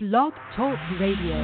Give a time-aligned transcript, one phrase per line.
[0.00, 1.34] Blog Talk Radio.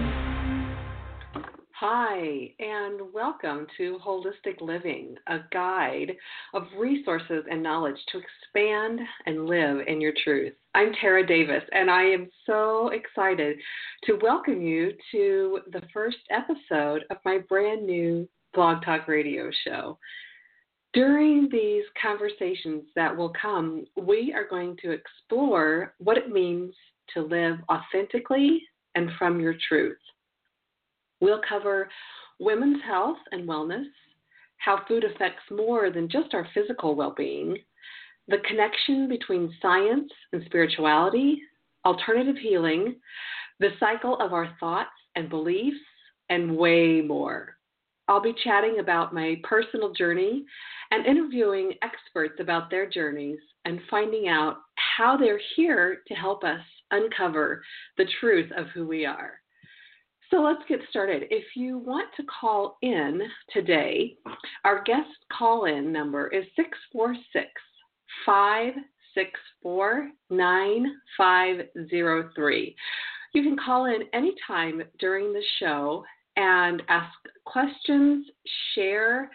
[1.72, 6.12] Hi, and welcome to Holistic Living, a guide
[6.52, 10.52] of resources and knowledge to expand and live in your truth.
[10.72, 13.58] I'm Tara Davis, and I am so excited
[14.04, 19.98] to welcome you to the first episode of my brand new Blog Talk Radio show.
[20.92, 26.72] During these conversations that will come, we are going to explore what it means
[27.12, 28.62] to live authentically
[28.94, 29.98] and from your truth.
[31.20, 31.88] We'll cover
[32.38, 33.86] women's health and wellness,
[34.58, 37.56] how food affects more than just our physical well being,
[38.28, 41.40] the connection between science and spirituality,
[41.84, 42.96] alternative healing,
[43.60, 45.76] the cycle of our thoughts and beliefs,
[46.30, 47.56] and way more.
[48.08, 50.44] I'll be chatting about my personal journey
[50.90, 56.60] and interviewing experts about their journeys and finding out how they're here to help us
[56.90, 57.62] uncover
[57.96, 59.40] the truth of who we are.
[60.30, 61.24] So let's get started.
[61.30, 64.16] If you want to call in today,
[64.64, 67.46] our guest call in number is 646
[68.26, 72.76] 564 9503.
[73.32, 76.04] You can call in anytime during the show
[76.36, 78.26] and ask questions,
[78.74, 79.30] share,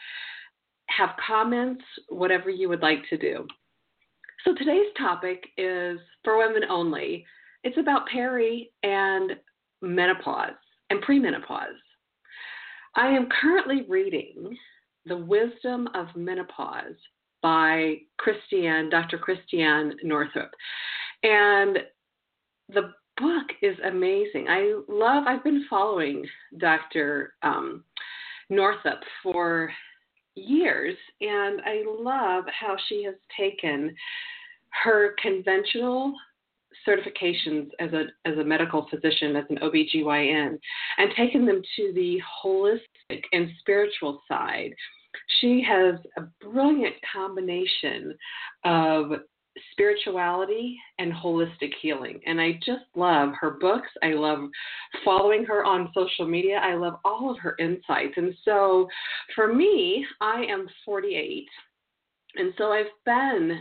[0.88, 3.48] have comments, whatever you would like to do.
[4.46, 7.26] So today's topic is for women only.
[7.64, 9.34] It's about peri and
[9.82, 10.52] menopause
[10.90, 11.76] and premenopause.
[12.96, 14.58] I am currently reading
[15.06, 16.96] The Wisdom of Menopause
[17.42, 19.18] by Christiane, Dr.
[19.18, 20.52] Christiane Northrup.
[21.24, 21.80] And
[22.70, 24.48] the book is amazing.
[24.48, 26.26] I love, I've been following
[26.58, 27.34] Dr.
[27.44, 27.84] Um,
[28.50, 29.70] Northrup for
[30.40, 33.96] years, and I love how she has taken
[34.84, 36.14] her conventional
[36.88, 40.58] certifications as a as a medical physician, as an OBGYN,
[40.98, 44.72] and taken them to the holistic and spiritual side.
[45.40, 48.16] She has a brilliant combination
[48.64, 49.12] of
[49.72, 52.20] spirituality and holistic healing.
[52.26, 53.90] And I just love her books.
[54.04, 54.40] I love
[55.04, 56.60] following her on social media.
[56.64, 58.14] I love all of her insights.
[58.18, 58.88] And so
[59.36, 61.48] for me, I am 48.
[62.36, 63.60] And so I've been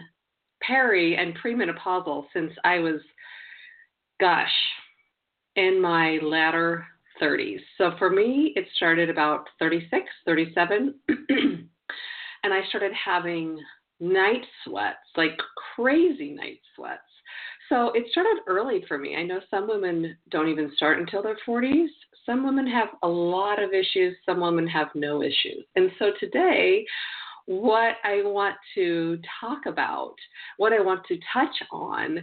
[0.63, 3.01] peri and premenopausal since I was,
[4.21, 4.49] gosh,
[5.57, 6.87] in my latter
[7.21, 7.61] 30s.
[7.77, 10.95] So for me, it started about 36, 37.
[11.09, 13.59] and I started having
[14.01, 15.39] night sweats, like
[15.75, 17.03] crazy night sweats.
[17.69, 19.17] So it started early for me.
[19.17, 21.89] I know some women don't even start until their 40s.
[22.25, 25.65] Some women have a lot of issues, some women have no issues.
[25.77, 26.85] And so today,
[27.47, 30.15] what I want to talk about,
[30.59, 32.19] what I want to touch on,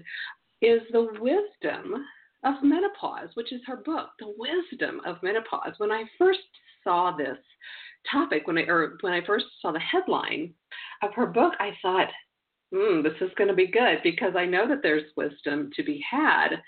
[0.61, 2.05] is the wisdom
[2.43, 5.73] of menopause, which is her book, The Wisdom of Menopause.
[5.77, 6.39] When I first
[6.83, 7.37] saw this
[8.11, 10.53] topic, when I or when I first saw the headline
[11.03, 12.09] of her book, I thought,
[12.73, 16.03] hmm, this is going to be good because I know that there's wisdom to be
[16.09, 16.61] had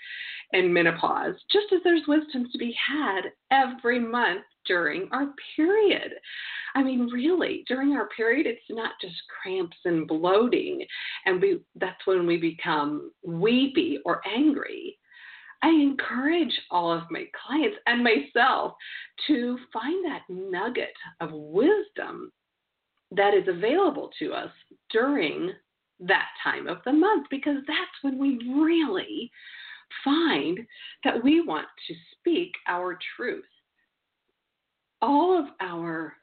[0.52, 6.12] in menopause, just as there's wisdom to be had every month during our period.
[6.74, 10.84] I mean, really, during our period, it's not just cramps and bloating,
[11.26, 14.97] and we that's when we become weepy or angry.
[15.62, 18.74] I encourage all of my clients and myself
[19.26, 22.32] to find that nugget of wisdom
[23.10, 24.50] that is available to us
[24.90, 25.52] during
[26.00, 29.30] that time of the month because that's when we really
[30.04, 30.60] find
[31.04, 33.44] that we want to speak our truth.
[35.00, 36.14] All of our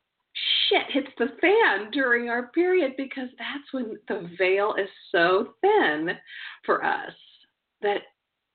[0.69, 6.11] shit hits the fan during our period because that's when the veil is so thin
[6.65, 7.13] for us
[7.81, 8.01] that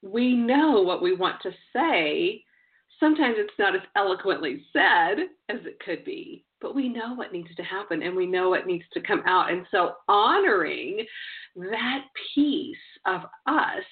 [0.02, 2.42] we know what we want to say.
[2.98, 7.54] Sometimes it's not as eloquently said as it could be, but we know what needs
[7.56, 9.50] to happen and we know what needs to come out.
[9.50, 11.04] And so honoring
[11.56, 13.84] that piece of us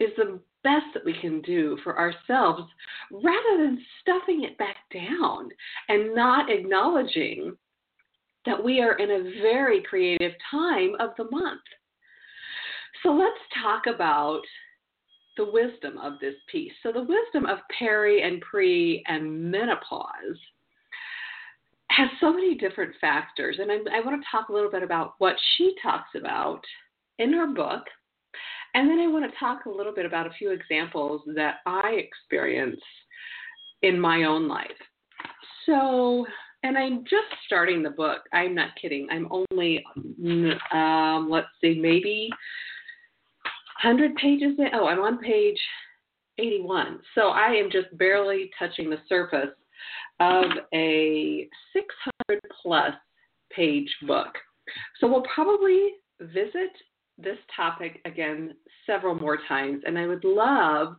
[0.00, 2.62] is the best that we can do for ourselves
[3.10, 5.48] rather than stuffing it back down
[5.88, 7.56] and not acknowledging
[8.44, 11.60] that we are in a very creative time of the month.
[13.02, 14.40] So let's talk about
[15.38, 16.72] the wisdom of this piece.
[16.82, 20.38] So, the wisdom of peri and pre and menopause
[21.90, 23.56] has so many different factors.
[23.58, 26.60] And I, I want to talk a little bit about what she talks about
[27.18, 27.84] in her book
[28.74, 31.92] and then I want to talk a little bit about a few examples that I
[31.98, 32.80] experience
[33.82, 34.70] in my own life.
[35.66, 36.26] So,
[36.62, 38.22] and I'm just starting the book.
[38.32, 39.08] I'm not kidding.
[39.10, 39.84] I'm only,
[40.72, 42.30] um, let's see, maybe
[43.82, 44.68] 100 pages in.
[44.74, 45.58] Oh, I'm on page
[46.38, 47.00] 81.
[47.14, 49.54] So I am just barely touching the surface
[50.20, 50.44] of
[50.74, 52.92] a 600 plus
[53.50, 54.34] page book.
[55.00, 55.90] So we'll probably
[56.20, 56.70] visit
[57.18, 58.54] this topic again
[58.86, 60.96] several more times, and I would love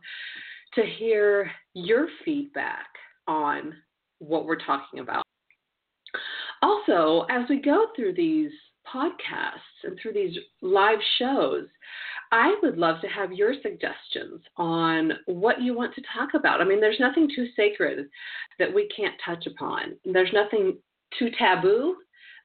[0.74, 2.86] to hear your feedback
[3.26, 3.74] on
[4.18, 5.24] what we're talking about.
[6.62, 8.50] Also, as we go through these
[8.92, 11.66] podcasts and through these live shows,
[12.32, 16.60] I would love to have your suggestions on what you want to talk about.
[16.60, 18.08] I mean, there's nothing too sacred
[18.58, 20.78] that we can't touch upon, there's nothing
[21.18, 21.96] too taboo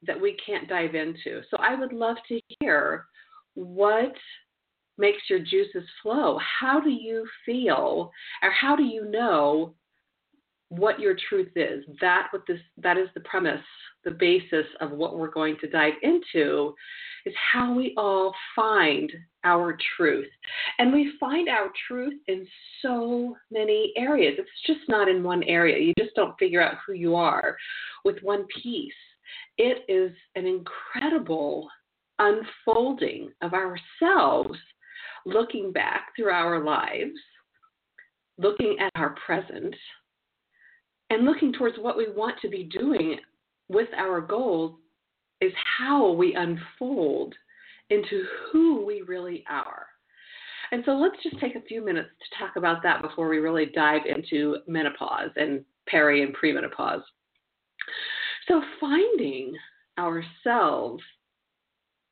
[0.08, 1.42] that we can't dive into.
[1.50, 3.06] So I would love to hear
[3.54, 4.14] what
[4.98, 6.40] makes your juices flow.
[6.60, 8.12] How do you feel,
[8.42, 9.74] or how do you know
[10.70, 11.84] what your truth is?
[12.02, 13.62] That what this that is the premise,
[14.06, 16.74] the basis of what we're going to dive into
[17.26, 19.12] is how we all find
[19.44, 20.30] our truth.
[20.78, 22.48] And we find our truth in
[22.82, 24.36] so many areas.
[24.38, 25.80] It's just not in one area.
[25.80, 27.58] You just don't figure out who you are
[28.04, 28.94] with one piece.
[29.58, 31.68] It is an incredible
[32.20, 34.58] unfolding of ourselves
[35.26, 37.18] looking back through our lives,
[38.38, 39.76] looking at our present,
[41.10, 43.18] and looking towards what we want to be doing
[43.70, 44.78] with our goals
[45.42, 47.34] is how we unfold
[47.90, 49.86] into who we really are.
[50.72, 53.68] And so let's just take a few minutes to talk about that before we really
[53.68, 57.04] dive into menopause and peri and premenopause.
[58.48, 59.54] So finding
[59.98, 61.04] ourselves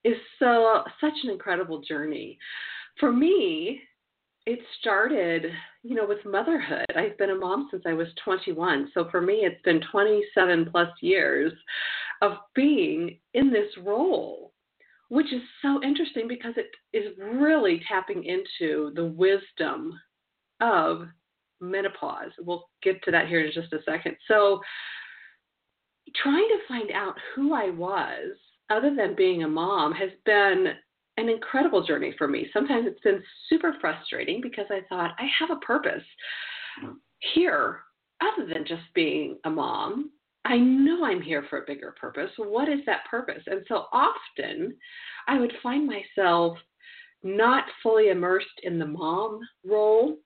[0.04, 2.38] is so such an incredible journey.
[3.00, 3.82] For me,
[4.46, 5.46] it started,
[5.84, 6.86] you know, with motherhood.
[6.96, 8.92] I've been a mom since I was 21.
[8.94, 11.52] So for me, it's been 27 plus years
[12.22, 14.54] of being in this role,
[15.10, 20.00] which is so interesting because it is really tapping into the wisdom
[20.62, 21.08] of
[21.60, 22.32] menopause.
[22.40, 24.16] We'll get to that here in just a second.
[24.28, 24.62] So
[26.16, 28.38] trying to find out who I was
[28.70, 30.74] other than being a mom has been
[31.18, 32.48] an incredible journey for me.
[32.54, 36.04] Sometimes it's been super frustrating because I thought I have a purpose
[37.36, 37.82] here
[38.22, 40.12] other than just being a mom.
[40.46, 42.32] I know I'm here for a bigger purpose.
[42.38, 43.44] What is that purpose?
[43.48, 44.76] And so often
[45.28, 46.58] I would find myself
[47.24, 50.18] not fully immersed in the mom role,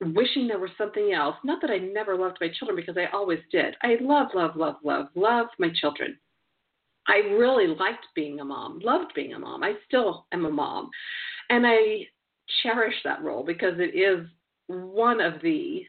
[0.00, 1.36] wishing there was something else.
[1.42, 3.74] Not that I never loved my children because I always did.
[3.82, 6.16] I love, love, love, love, love my children.
[7.08, 9.62] I really liked being a mom, loved being a mom.
[9.62, 10.90] I still am a mom.
[11.50, 12.06] And I
[12.62, 14.26] cherish that role because it is
[14.66, 15.84] one of the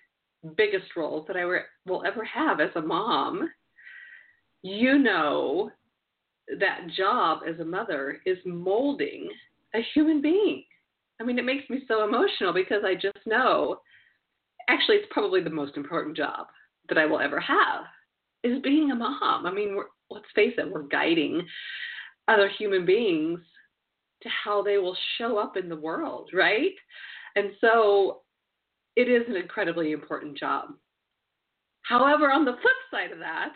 [0.56, 1.46] biggest roles that I
[1.90, 3.50] will ever have as a mom.
[4.62, 5.72] You know,
[6.60, 9.30] that job as a mother is molding
[9.74, 10.64] a human being.
[11.20, 13.80] I mean, it makes me so emotional because I just know
[14.68, 16.48] actually, it's probably the most important job
[16.90, 17.86] that I will ever have
[18.44, 19.46] is being a mom.
[19.46, 19.78] I mean,
[20.10, 21.46] let's face it, we're guiding
[22.28, 23.40] other human beings
[24.24, 26.74] to how they will show up in the world, right?
[27.36, 28.22] And so
[28.96, 30.70] it is an incredibly important job.
[31.84, 33.54] However, on the flip side of that,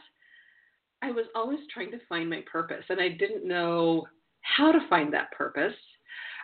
[1.01, 4.05] I was always trying to find my purpose and I didn't know
[4.41, 5.73] how to find that purpose.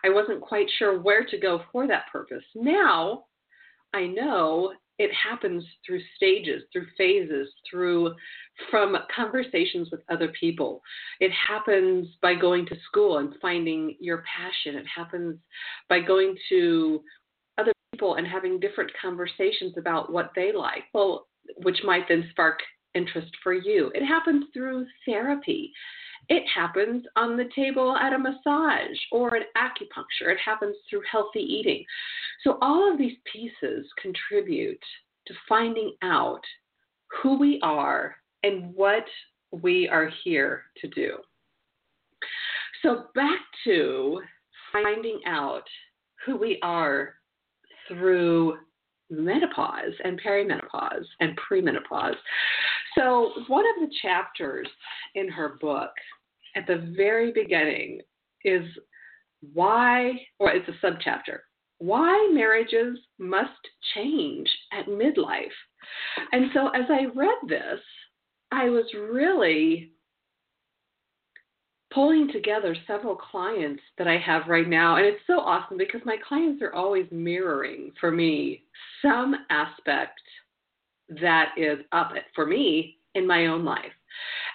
[0.03, 2.43] I wasn't quite sure where to go for that purpose.
[2.55, 3.25] Now
[3.93, 8.15] I know it happens through stages, through phases, through
[8.71, 10.81] from conversations with other people.
[11.19, 14.75] It happens by going to school and finding your passion.
[14.75, 15.37] It happens
[15.87, 17.03] by going to
[17.57, 20.85] other people and having different conversations about what they like.
[20.93, 21.27] Well,
[21.63, 22.59] which might then spark
[22.95, 23.91] interest for you.
[23.93, 25.71] It happens through therapy.
[26.29, 30.31] It happens on the table at a massage or an acupuncture.
[30.31, 31.85] It happens through healthy eating.
[32.43, 34.81] So, all of these pieces contribute
[35.27, 36.41] to finding out
[37.21, 39.05] who we are and what
[39.51, 41.17] we are here to do.
[42.83, 44.21] So, back to
[44.73, 45.63] finding out
[46.25, 47.13] who we are
[47.87, 48.57] through
[49.09, 52.15] menopause and perimenopause and premenopause.
[52.97, 54.67] So, one of the chapters
[55.15, 55.91] in her book
[56.55, 58.01] at the very beginning
[58.43, 58.63] is
[59.53, 61.39] why, or it's a subchapter,
[61.79, 63.51] why marriages must
[63.93, 65.45] change at midlife.
[66.31, 67.79] And so as I read this,
[68.51, 69.91] I was really
[71.93, 74.97] pulling together several clients that I have right now.
[74.97, 78.63] And it's so awesome because my clients are always mirroring for me
[79.01, 80.19] some aspect
[81.21, 83.91] that is up for me in my own life.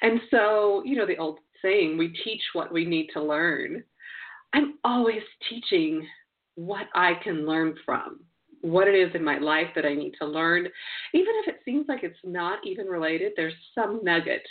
[0.03, 3.83] And so, you know, the old saying, we teach what we need to learn.
[4.53, 6.07] I'm always teaching
[6.57, 8.21] what I can learn from
[8.61, 10.69] what it is in my life that I need to learn.
[11.15, 14.43] Even if it seems like it's not even related, there's some nugget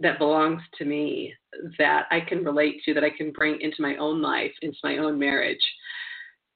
[0.00, 1.32] that belongs to me
[1.78, 4.98] that I can relate to, that I can bring into my own life, into my
[4.98, 5.60] own marriage,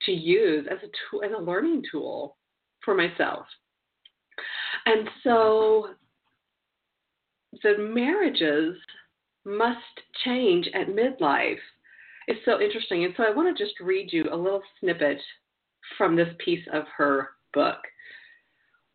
[0.02, 2.36] to use as a tool, as a learning tool
[2.84, 3.46] for myself.
[4.86, 5.88] And so
[7.62, 8.76] the marriages
[9.44, 9.78] must
[10.24, 11.58] change at midlife.
[12.28, 13.04] It's so interesting.
[13.04, 15.18] And so I want to just read you a little snippet
[15.96, 17.78] from this piece of her book.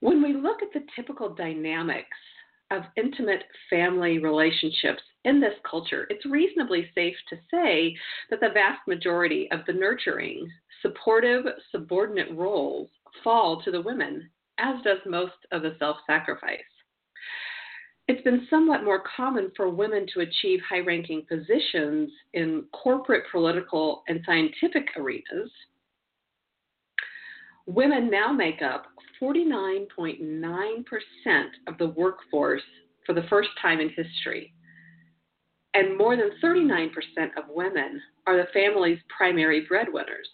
[0.01, 2.17] When we look at the typical dynamics
[2.71, 7.95] of intimate family relationships in this culture, it's reasonably safe to say
[8.29, 10.49] that the vast majority of the nurturing,
[10.81, 12.89] supportive, subordinate roles
[13.23, 14.29] fall to the women,
[14.59, 16.59] as does most of the self sacrifice.
[18.07, 24.03] It's been somewhat more common for women to achieve high ranking positions in corporate, political,
[24.07, 25.51] and scientific arenas.
[27.67, 28.87] Women now make up
[29.21, 30.83] 49.9%
[31.67, 32.63] of the workforce
[33.05, 34.53] for the first time in history.
[35.73, 36.89] And more than 39%
[37.37, 40.27] of women are the family's primary breadwinners.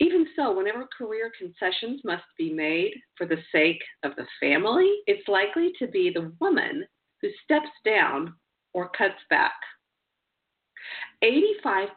[0.00, 5.26] Even so, whenever career concessions must be made for the sake of the family, it's
[5.28, 6.84] likely to be the woman
[7.20, 8.34] who steps down
[8.74, 9.52] or cuts back.
[11.22, 11.96] 85%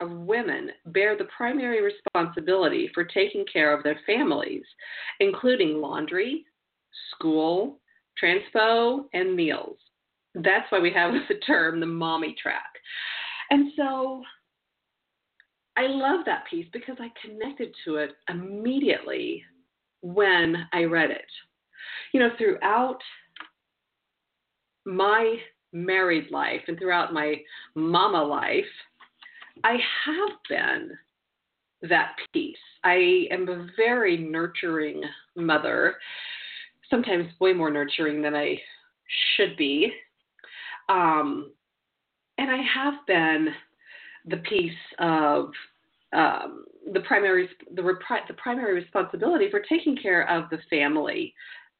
[0.00, 4.64] of women bear the primary responsibility for taking care of their families,
[5.20, 6.44] including laundry,
[7.14, 7.80] school,
[8.22, 9.78] transpo, and meals.
[10.34, 12.70] That's why we have the term the mommy track.
[13.50, 14.22] And so
[15.80, 19.42] I love that piece because I connected to it immediately
[20.02, 21.24] when I read it.
[22.12, 22.98] You know, throughout
[24.84, 25.36] my
[25.72, 27.36] married life and throughout my
[27.74, 28.64] mama life,
[29.64, 30.90] I have been
[31.88, 32.56] that piece.
[32.84, 35.02] I am a very nurturing
[35.34, 35.94] mother,
[36.90, 38.60] sometimes way more nurturing than I
[39.34, 39.90] should be.
[40.90, 41.52] Um,
[42.36, 43.48] and I have been
[44.26, 45.52] the piece of
[46.12, 51.34] um, the primary the, repri- the primary responsibility for taking care of the family,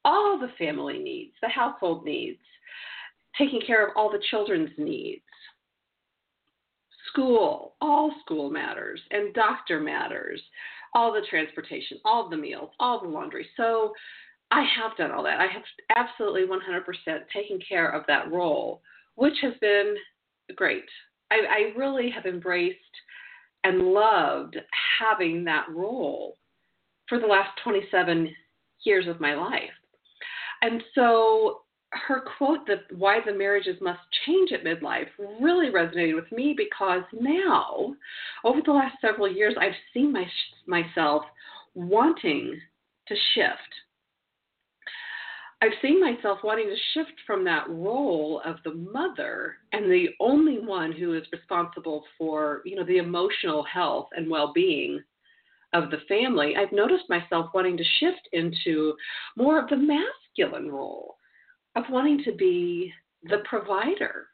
[0.05, 2.41] all the family needs, the household needs,
[3.37, 5.23] taking care of all the children's needs,
[7.09, 10.41] school, all school matters, and doctor matters,
[10.95, 13.47] all the transportation, all the meals, all the laundry.
[13.57, 13.93] So
[14.51, 15.41] I have done all that.
[15.41, 15.63] I have
[15.97, 18.83] absolutely 100% taken care of that role,
[19.15, 19.95] which has been
[20.57, 20.85] great.
[21.31, 22.79] I, I really have embraced
[23.65, 24.57] and loved
[24.99, 26.37] having that role
[27.09, 28.35] for the last 27
[28.85, 29.71] years of my life.
[30.63, 31.63] And so
[31.93, 35.09] her quote that why the marriages must change at midlife
[35.41, 37.95] really resonated with me because now
[38.45, 40.25] over the last several years I've seen my,
[40.67, 41.23] myself
[41.75, 42.61] wanting
[43.09, 43.75] to shift.
[45.63, 50.59] I've seen myself wanting to shift from that role of the mother and the only
[50.59, 55.03] one who is responsible for, you know, the emotional health and well-being
[55.75, 56.55] of the family.
[56.57, 58.95] I've noticed myself wanting to shift into
[59.37, 61.17] more of the masculine role
[61.77, 62.93] of wanting to be
[63.25, 64.29] the provider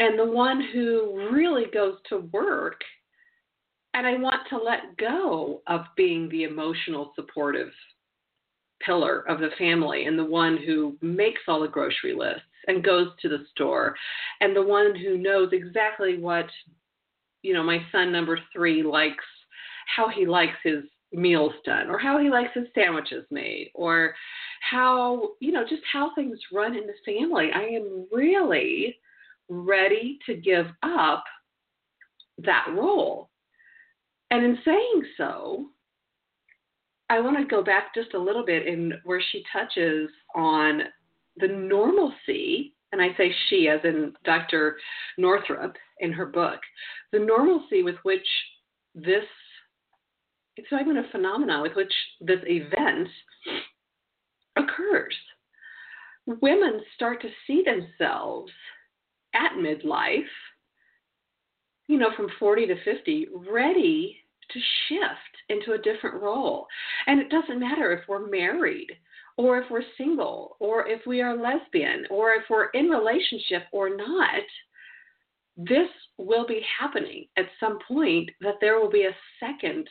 [0.00, 2.80] and the one who really goes to work.
[3.94, 7.70] And I want to let go of being the emotional supportive
[8.84, 13.08] pillar of the family and the one who makes all the grocery lists and goes
[13.20, 13.94] to the store
[14.40, 16.46] and the one who knows exactly what
[17.42, 19.24] you know my son number 3 likes
[19.94, 24.14] how he likes his meals done or how he likes his sandwiches made or
[24.60, 27.50] how you know just how things run in the family.
[27.54, 28.96] I am really
[29.48, 31.24] ready to give up
[32.38, 33.30] that role.
[34.30, 35.70] And in saying so
[37.10, 40.82] i want to go back just a little bit in where she touches on
[41.36, 44.76] the normalcy and i say she as in dr
[45.16, 46.60] northrup in her book
[47.12, 48.26] the normalcy with which
[48.94, 49.24] this
[50.58, 53.08] it's not even a phenomenon with which this event
[54.56, 55.14] occurs.
[56.26, 58.52] Women start to see themselves
[59.34, 60.24] at midlife,
[61.86, 64.18] you know, from 40 to 50, ready
[64.50, 66.66] to shift into a different role.
[67.06, 68.88] And it doesn't matter if we're married
[69.36, 73.94] or if we're single or if we are lesbian or if we're in relationship or
[73.96, 74.42] not.
[75.56, 75.88] This
[76.18, 79.88] will be happening at some point that there will be a second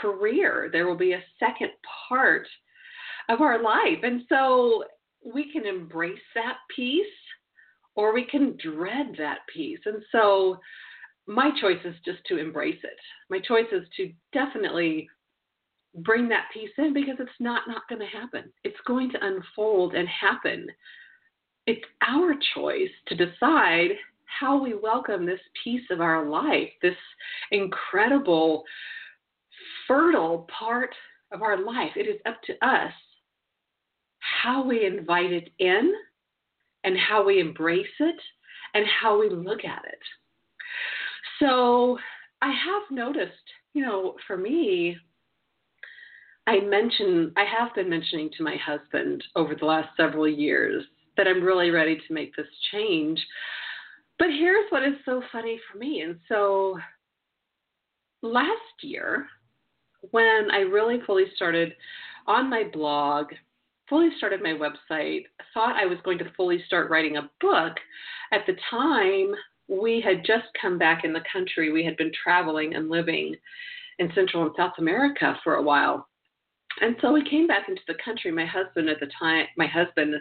[0.00, 0.68] career.
[0.72, 1.70] There will be a second
[2.08, 2.46] part
[3.28, 3.98] of our life.
[4.02, 4.84] And so
[5.24, 7.06] we can embrace that piece
[7.94, 9.80] or we can dread that piece.
[9.84, 10.58] And so
[11.28, 12.98] my choice is just to embrace it.
[13.28, 15.08] My choice is to definitely
[15.96, 18.50] bring that piece in because it's not not going to happen.
[18.64, 20.66] It's going to unfold and happen.
[21.66, 23.90] It's our choice to decide
[24.24, 26.96] how we welcome this piece of our life, this
[27.50, 28.64] incredible,
[29.86, 30.94] fertile part
[31.32, 31.92] of our life.
[31.94, 32.92] It is up to us
[34.18, 35.92] how we invite it in
[36.84, 38.20] and how we embrace it
[38.72, 39.98] and how we look at it.
[41.38, 41.98] So
[42.42, 43.32] I have noticed,
[43.74, 44.96] you know, for me,
[46.46, 50.84] I mention I have been mentioning to my husband over the last several years
[51.16, 53.24] that I'm really ready to make this change.
[54.18, 56.00] But here's what is so funny for me.
[56.00, 56.78] And so
[58.22, 59.26] last year,
[60.10, 61.74] when I really fully started
[62.26, 63.26] on my blog,
[63.88, 67.74] fully started my website, thought I was going to fully start writing a book,
[68.32, 69.34] at the time
[69.68, 71.70] we had just come back in the country.
[71.70, 73.36] We had been traveling and living
[73.98, 76.08] in Central and South America for a while.
[76.80, 78.30] And so we came back into the country.
[78.30, 80.14] My husband at the time, my husband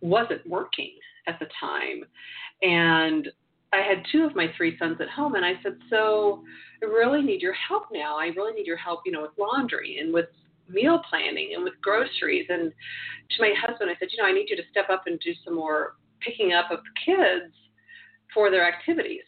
[0.00, 0.92] wasn't working
[1.26, 2.04] at the time.
[2.62, 3.28] And
[3.72, 6.44] I had two of my three sons at home, and I said, "So,
[6.82, 8.18] I really need your help now.
[8.18, 10.28] I really need your help, you know, with laundry and with
[10.68, 12.72] meal planning and with groceries." And
[13.30, 15.34] to my husband, I said, "You know, I need you to step up and do
[15.36, 17.54] some more picking up of the kids
[18.34, 19.24] for their activities."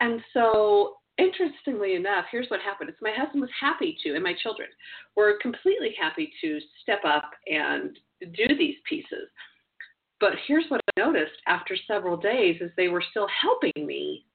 [0.00, 4.34] And so, interestingly enough, here's what happened: is my husband was happy to, and my
[4.34, 4.68] children
[5.16, 9.28] were completely happy to step up and do these pieces.
[10.20, 14.26] But here's what I noticed after several days is they were still helping me.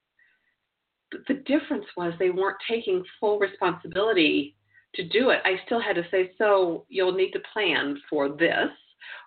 [1.27, 4.55] The difference was they weren't taking full responsibility
[4.95, 5.41] to do it.
[5.45, 8.69] I still had to say, so you'll need to plan for this,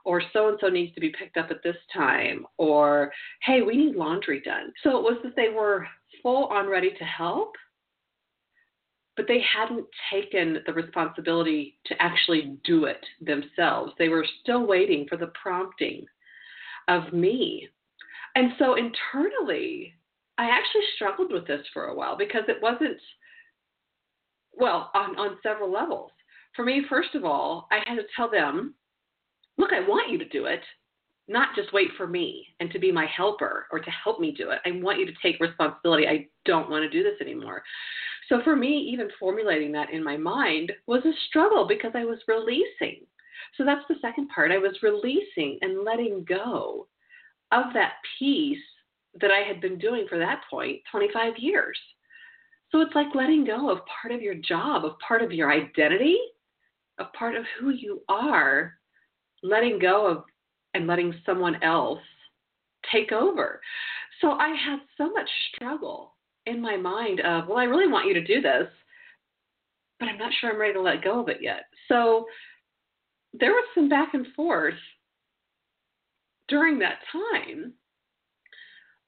[0.04, 3.76] or so and so needs to be picked up at this time, or hey, we
[3.76, 4.72] need laundry done.
[4.82, 5.86] So it was that they were
[6.22, 7.54] full on ready to help,
[9.16, 13.92] but they hadn't taken the responsibility to actually do it themselves.
[13.98, 16.06] They were still waiting for the prompting
[16.86, 17.68] of me.
[18.34, 19.94] And so internally,
[20.38, 22.98] I actually struggled with this for a while because it wasn't,
[24.56, 26.12] well, on, on several levels.
[26.54, 28.74] For me, first of all, I had to tell them,
[29.58, 30.62] look, I want you to do it,
[31.28, 34.50] not just wait for me and to be my helper or to help me do
[34.50, 34.60] it.
[34.64, 36.06] I want you to take responsibility.
[36.06, 37.62] I don't want to do this anymore.
[38.28, 42.18] So for me, even formulating that in my mind was a struggle because I was
[42.28, 43.04] releasing.
[43.56, 44.52] So that's the second part.
[44.52, 46.86] I was releasing and letting go
[47.52, 48.58] of that piece
[49.20, 51.78] that I had been doing for that point 25 years.
[52.70, 56.18] So it's like letting go of part of your job, of part of your identity,
[56.98, 58.77] of part of who you are,
[59.42, 60.24] letting go of
[60.74, 62.00] and letting someone else
[62.92, 63.60] take over.
[64.20, 66.14] So I had so much struggle
[66.46, 68.68] in my mind of, well, I really want you to do this,
[70.00, 71.64] but I'm not sure I'm ready to let go of it yet.
[71.88, 72.26] So
[73.32, 74.74] there was some back and forth
[76.48, 77.74] during that time.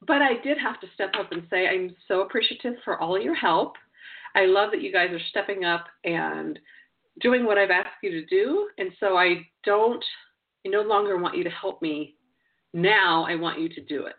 [0.06, 3.34] But I did have to step up and say, I'm so appreciative for all your
[3.34, 3.74] help.
[4.34, 6.58] I love that you guys are stepping up and
[7.20, 8.68] doing what I've asked you to do.
[8.78, 10.04] And so I don't,
[10.66, 12.14] I no longer want you to help me.
[12.72, 14.14] Now I want you to do it.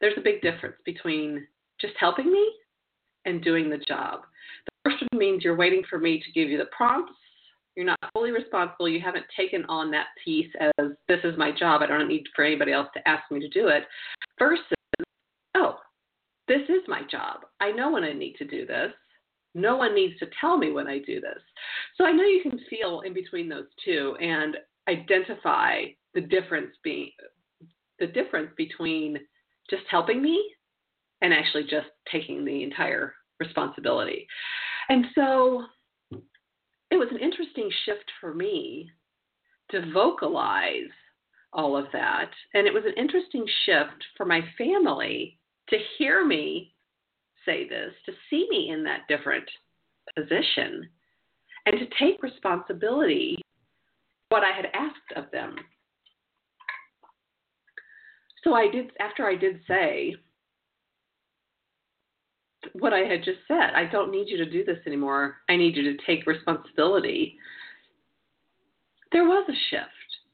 [0.00, 1.46] There's a big difference between
[1.80, 2.50] just helping me
[3.24, 4.20] and doing the job.
[4.84, 7.12] The first one means you're waiting for me to give you the prompts
[7.76, 8.88] you're not fully responsible.
[8.88, 10.72] You haven't taken on that piece as
[11.08, 11.82] this is my job.
[11.82, 13.84] I don't need for anybody else to ask me to do it.
[14.38, 14.64] Versus,
[15.54, 15.76] oh,
[16.48, 17.40] this is my job.
[17.60, 18.92] I know when I need to do this.
[19.56, 21.40] No one needs to tell me when I do this.
[21.96, 24.54] So I know you can feel in between those two and
[24.86, 27.10] identify the difference being
[27.98, 29.18] the difference between
[29.70, 30.52] just helping me
[31.22, 34.26] and actually just taking the entire responsibility.
[34.90, 35.64] And so
[36.90, 38.90] it was an interesting shift for me
[39.70, 40.92] to vocalize
[41.54, 42.30] all of that.
[42.52, 45.38] And it was an interesting shift for my family
[45.70, 46.74] to hear me
[47.46, 49.48] say this, to see me in that different
[50.16, 50.88] position,
[51.64, 53.38] and to take responsibility
[54.28, 55.56] what I had asked of them.
[58.44, 60.16] So I did after I did say
[62.74, 63.74] what I had just said.
[63.74, 65.36] I don't need you to do this anymore.
[65.48, 67.36] I need you to take responsibility.
[69.12, 69.90] There was a shift.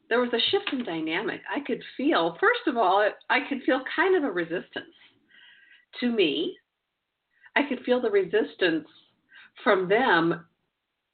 [0.09, 1.40] There was a shift in dynamic.
[1.55, 4.94] I could feel, first of all, I could feel kind of a resistance
[6.01, 6.57] to me.
[7.57, 8.87] I could feel the resistance
[9.62, 10.47] from them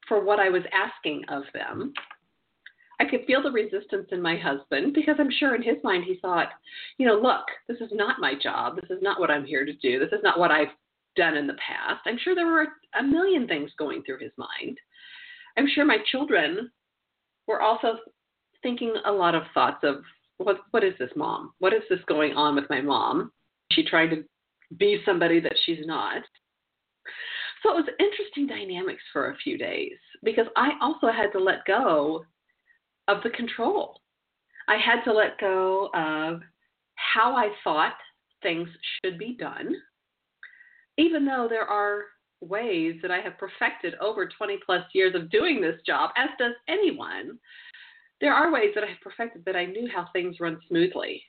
[0.08, 1.92] for what I was asking of them.
[3.00, 6.18] I could feel the resistance in my husband because I'm sure in his mind he
[6.20, 6.48] thought,
[6.98, 8.76] you know, look, this is not my job.
[8.76, 9.98] This is not what I'm here to do.
[10.00, 10.68] This is not what I've
[11.16, 12.00] done in the past.
[12.06, 12.66] I'm sure there were
[12.98, 14.78] a million things going through his mind.
[15.56, 16.70] I'm sure my children
[17.46, 17.98] were also
[18.62, 19.96] thinking a lot of thoughts of
[20.38, 21.52] what what is this mom?
[21.58, 23.32] What is this going on with my mom?
[23.72, 24.24] She trying to
[24.76, 26.22] be somebody that she's not.
[27.62, 31.64] So it was interesting dynamics for a few days because I also had to let
[31.66, 32.24] go
[33.08, 34.00] of the control.
[34.68, 36.42] I had to let go of
[36.94, 37.94] how I thought
[38.42, 38.68] things
[39.02, 39.74] should be done,
[40.98, 42.02] even though there are
[42.40, 46.52] ways that I have perfected over 20 plus years of doing this job, as does
[46.68, 47.38] anyone.
[48.20, 51.22] There are ways that I have perfected that I knew how things run smoothly.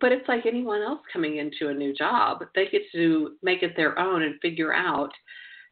[0.00, 3.74] But it's like anyone else coming into a new job, they get to make it
[3.76, 5.10] their own and figure out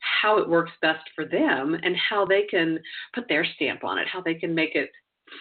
[0.01, 2.79] how it works best for them and how they can
[3.15, 4.91] put their stamp on it, how they can make it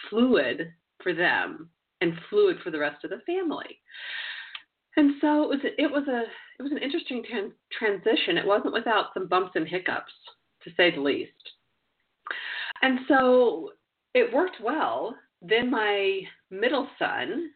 [0.10, 0.72] fluid
[1.02, 1.70] for them
[2.02, 3.80] and fluid for the rest of the family.
[4.98, 6.24] And so it was it was a
[6.58, 8.38] it was an interesting tran- transition.
[8.38, 10.14] It wasn't without some bumps and hiccups,
[10.64, 11.32] to say the least.
[12.82, 13.72] And so
[14.14, 15.16] it worked well.
[15.42, 17.50] Then my middle son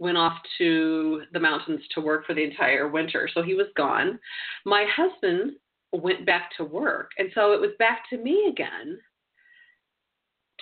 [0.00, 4.18] went off to the mountains to work for the entire winter, so he was gone.
[4.64, 5.52] My husband
[5.92, 8.98] went back to work, and so it was back to me again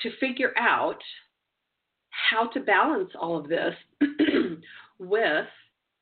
[0.03, 0.99] to figure out
[2.11, 3.75] how to balance all of this
[4.99, 5.47] with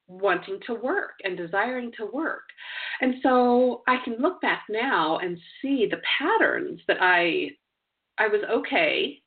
[0.09, 2.45] wanting to work and desiring to work.
[3.01, 7.51] And so I can look back now and see the patterns that I
[8.19, 9.21] I was okay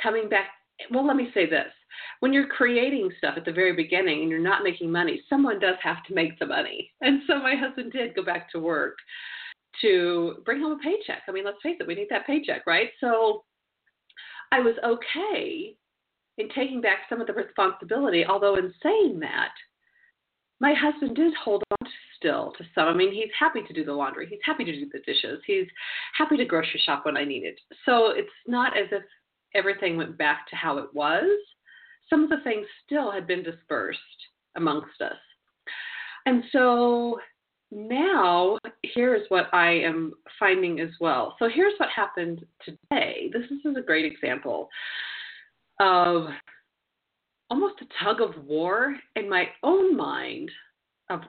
[0.00, 0.46] coming back
[0.90, 1.72] well let me say this.
[2.20, 5.76] When you're creating stuff at the very beginning and you're not making money, someone does
[5.82, 6.90] have to make the money.
[7.00, 8.96] And so my husband did go back to work
[9.80, 11.22] to bring home a paycheck.
[11.28, 12.90] I mean, let's face it, we need that paycheck, right?
[13.00, 13.44] So
[14.52, 15.74] I was okay
[16.38, 19.52] in taking back some of the responsibility, although in saying that,
[20.60, 22.86] my husband did hold on still to some.
[22.86, 24.28] I mean, he's happy to do the laundry.
[24.28, 25.42] He's happy to do the dishes.
[25.44, 25.66] He's
[26.16, 27.58] happy to grocery shop when I need it.
[27.84, 29.02] So it's not as if
[29.54, 31.28] everything went back to how it was.
[32.12, 33.98] Some of the things still had been dispersed
[34.56, 35.16] amongst us.
[36.26, 37.18] And so
[37.70, 41.36] now here's what I am finding as well.
[41.38, 43.30] So here's what happened today.
[43.32, 44.68] This is a great example
[45.80, 46.26] of
[47.48, 50.50] almost a tug of war in my own mind
[51.08, 51.20] of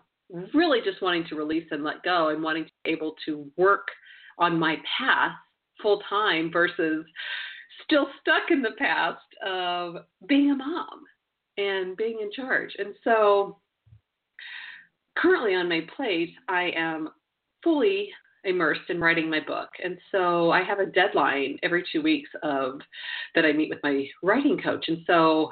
[0.54, 3.88] really just wanting to release and let go and wanting to be able to work
[4.38, 5.32] on my path
[5.82, 7.06] full time versus
[7.84, 11.03] still stuck in the past of being a mom
[11.58, 12.71] and being in charge.
[12.77, 13.58] And so
[15.17, 17.10] currently on my plate, I am
[17.63, 18.10] fully
[18.43, 19.69] immersed in writing my book.
[19.84, 22.79] And so I have a deadline every two weeks of
[23.36, 24.86] that I meet with my writing coach.
[24.88, 25.49] And so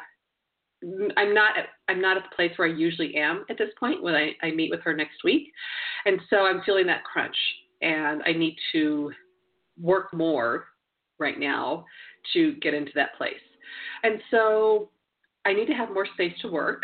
[1.15, 1.53] I'm not
[1.87, 4.51] I'm not at the place where I usually am at this point when I, I
[4.51, 5.51] meet with her next week.
[6.05, 7.35] And so I'm feeling that crunch
[7.81, 9.11] and I need to
[9.79, 10.65] work more
[11.19, 11.85] right now
[12.33, 13.33] to get into that place.
[14.03, 14.89] And so
[15.45, 16.83] I need to have more space to work.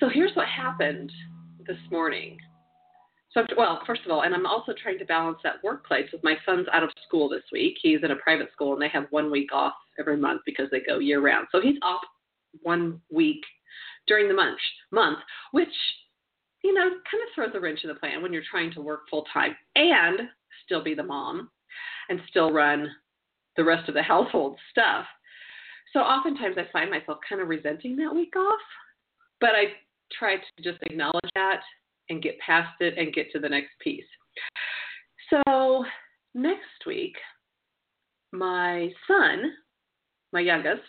[0.00, 1.10] So here's what happened
[1.66, 2.38] this morning.
[3.32, 6.36] So, well, first of all, and I'm also trying to balance that workplace with my
[6.46, 7.76] son's out of school this week.
[7.82, 10.80] He's in a private school and they have one week off every month because they
[10.80, 11.46] go year round.
[11.52, 12.02] So he's off
[12.62, 13.42] one week
[14.06, 14.58] during the month,
[14.90, 15.18] month,
[15.52, 15.68] which
[16.64, 19.02] you know kind of throws a wrench in the plan when you're trying to work
[19.10, 20.20] full time and
[20.64, 21.50] still be the mom
[22.08, 22.88] and still run
[23.56, 25.04] the rest of the household stuff.
[25.92, 28.60] So oftentimes I find myself kind of resenting that week off,
[29.40, 29.72] but I
[30.12, 31.60] try to just acknowledge that
[32.10, 34.04] and get past it and get to the next piece.
[35.30, 35.84] So
[36.34, 37.14] next week,
[38.32, 39.52] my son,
[40.32, 40.82] my youngest,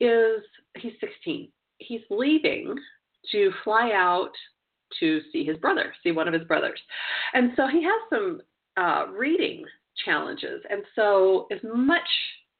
[0.00, 0.42] is
[0.76, 1.48] he's 16.
[1.78, 2.74] He's leaving
[3.32, 4.32] to fly out
[5.00, 6.80] to see his brother, see one of his brothers.
[7.32, 8.40] And so he has some
[8.76, 9.64] uh, reading
[10.04, 10.62] challenges.
[10.70, 12.08] And so, as much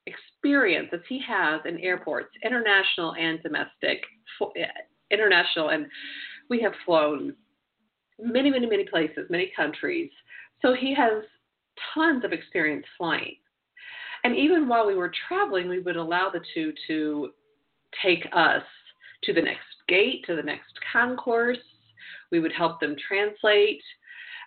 [0.06, 4.02] experience as he has in airports, international and domestic,
[4.56, 4.66] eh,
[5.10, 5.86] international, and
[6.50, 7.34] we have flown
[8.20, 10.10] many, many, many places, many countries.
[10.62, 11.22] So he has
[11.94, 13.36] tons of experience flying.
[14.24, 17.30] And even while we were traveling, we would allow the two to
[18.02, 18.62] take us
[19.24, 21.58] to the next gate, to the next concourse.
[22.30, 23.82] We would help them translate.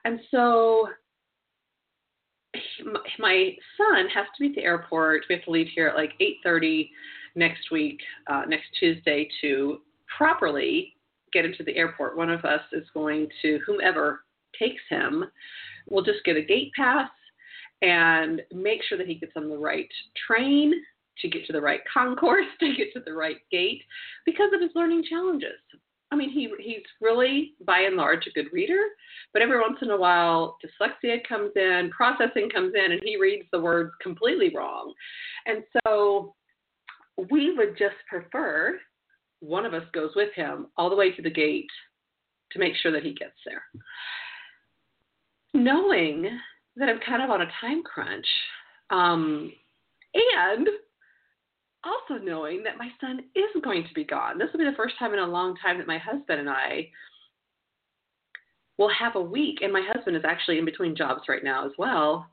[0.03, 0.89] And so
[3.19, 5.25] my son has to be at the airport.
[5.29, 6.89] We have to leave here at like 8:30
[7.35, 9.81] next week, uh, next Tuesday, to
[10.17, 10.95] properly
[11.33, 12.17] get him to the airport.
[12.17, 14.23] One of us is going to whomever
[14.57, 15.25] takes him
[15.89, 17.09] We'll just get a gate pass
[17.81, 19.89] and make sure that he gets on the right
[20.27, 20.73] train
[21.21, 23.81] to get to the right concourse, to get to the right gate
[24.25, 25.59] because of his learning challenges.
[26.11, 28.81] I mean, he he's really by and large a good reader,
[29.33, 33.47] but every once in a while dyslexia comes in, processing comes in, and he reads
[33.51, 34.93] the words completely wrong.
[35.45, 36.35] And so
[37.29, 38.79] we would just prefer
[39.39, 41.69] one of us goes with him all the way to the gate
[42.51, 43.63] to make sure that he gets there.
[45.53, 46.39] Knowing
[46.75, 48.27] that I'm kind of on a time crunch,
[48.89, 49.51] um,
[50.13, 50.67] and
[51.83, 54.37] also knowing that my son is going to be gone.
[54.37, 56.89] This will be the first time in a long time that my husband and I
[58.77, 61.71] will have a week, and my husband is actually in between jobs right now as
[61.77, 62.27] well.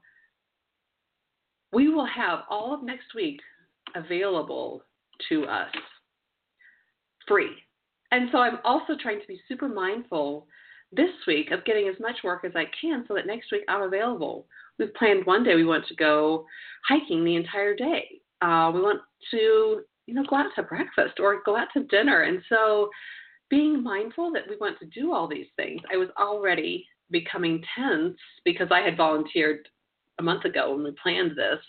[1.73, 3.41] We will have all of next week
[3.95, 4.83] available
[5.29, 5.71] to us
[7.27, 7.51] free.
[8.11, 10.47] And so I'm also trying to be super mindful
[10.93, 13.83] this week of getting as much work as I can so that next week I'm
[13.83, 14.47] available.
[14.79, 16.47] We've planned one day we want to go
[16.89, 18.21] hiking the entire day.
[18.43, 22.23] Uh, we want to, you know, go out to breakfast or go out to dinner.
[22.23, 22.91] And so
[23.49, 28.17] being mindful that we want to do all these things, I was already becoming tense
[28.45, 29.69] because I had volunteered
[30.19, 31.61] a month ago when we planned this.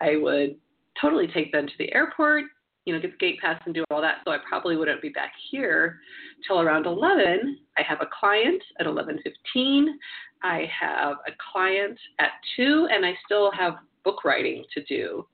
[0.00, 0.56] I would
[1.00, 2.44] totally take them to the airport,
[2.84, 4.18] you know, get the gate pass and do all that.
[4.24, 5.98] So I probably wouldn't be back here
[6.46, 7.58] till around 11.
[7.78, 9.98] I have a client at 11:15.
[10.42, 15.26] I have a client at 2 and I still have book writing to do.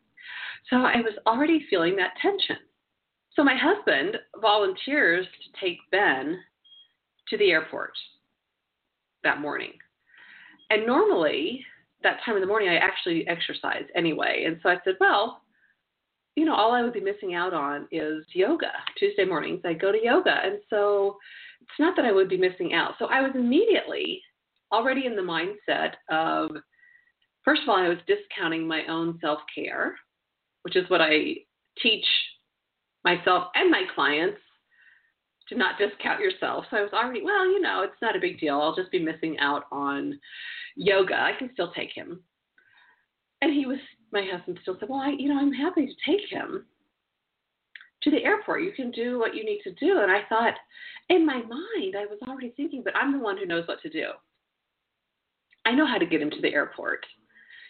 [0.68, 2.56] So I was already feeling that tension.
[3.34, 6.38] So my husband volunteers to take Ben
[7.28, 7.92] to the airport
[9.24, 9.72] that morning.
[10.70, 11.64] And normally,
[12.02, 14.44] that time in the morning, I actually exercise anyway.
[14.46, 15.42] And so I said, well,
[16.36, 18.72] you know, all I would be missing out on is yoga.
[18.98, 20.40] Tuesday mornings, I go to yoga.
[20.42, 21.16] And so
[21.60, 22.94] it's not that I would be missing out.
[22.98, 24.22] So I was immediately
[24.72, 26.50] already in the mindset of,
[27.44, 29.96] first of all, I was discounting my own self care,
[30.62, 31.36] which is what I
[31.82, 32.04] teach
[33.04, 34.38] myself and my clients
[35.48, 36.64] to not discount yourself.
[36.70, 38.60] So I was already, well, you know, it's not a big deal.
[38.60, 40.18] I'll just be missing out on
[40.76, 41.14] yoga.
[41.14, 42.22] I can still take him.
[43.42, 43.78] And he was
[44.12, 46.66] my husband still said, Well, I, you know, I'm happy to take him
[48.02, 48.62] to the airport.
[48.62, 50.00] You can do what you need to do.
[50.00, 50.54] And I thought,
[51.08, 53.90] in my mind, I was already thinking, but I'm the one who knows what to
[53.90, 54.08] do.
[55.66, 57.04] I know how to get him to the airport.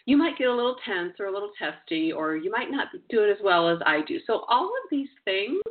[0.05, 3.23] You might get a little tense or a little testy, or you might not do
[3.23, 4.19] it as well as I do.
[4.25, 5.61] So, all of these things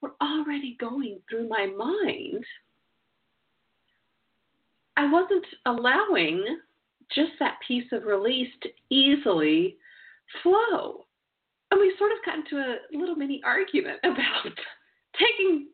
[0.00, 2.44] were already going through my mind.
[4.96, 6.44] I wasn't allowing
[7.14, 9.76] just that piece of release to easily
[10.42, 11.06] flow.
[11.70, 14.52] And we sort of got into a little mini argument about
[15.18, 15.68] taking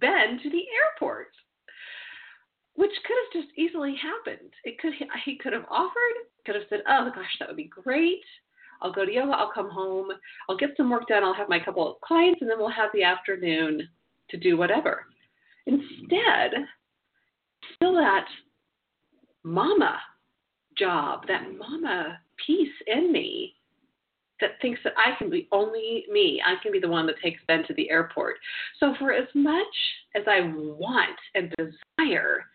[0.00, 1.28] Ben to the airport,
[2.74, 4.50] which could have just easily happened.
[4.64, 4.92] It could
[5.24, 8.24] he could have offered, could have said, "Oh gosh, that would be great.
[8.80, 9.32] I'll go to yoga.
[9.32, 10.08] I'll come home.
[10.48, 11.22] I'll get some work done.
[11.22, 13.88] I'll have my couple of clients, and then we'll have the afternoon
[14.30, 15.06] to do whatever."
[15.66, 16.52] Instead,
[17.76, 18.26] still that
[19.44, 20.00] mama
[20.76, 23.54] job, that mama piece in me
[24.40, 26.42] that thinks that I can be only me.
[26.44, 28.36] I can be the one that takes Ben to the airport.
[28.80, 29.74] So, for as much
[30.16, 32.46] as I want and desire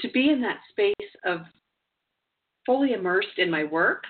[0.00, 1.40] to be in that space of
[2.64, 4.04] fully immersed in my work,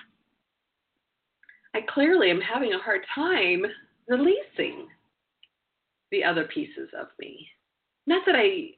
[1.75, 3.65] I clearly am having a hard time
[4.07, 4.87] releasing
[6.11, 7.47] the other pieces of me.
[8.05, 8.69] Not that I